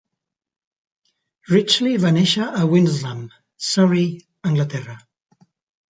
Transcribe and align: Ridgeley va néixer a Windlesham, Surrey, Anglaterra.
Ridgeley 1.51 2.01
va 2.07 2.13
néixer 2.17 2.49
a 2.49 2.65
Windlesham, 2.73 3.23
Surrey, 3.71 4.13
Anglaterra. 4.53 5.03